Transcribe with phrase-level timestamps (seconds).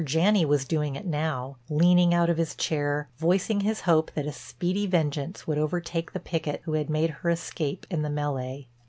[0.03, 4.31] Janney was doing it now, leaning out of his chair, voicing his hope that a
[4.31, 8.65] speedy vengeance would overtake the picket who had made her escape in the mêlée.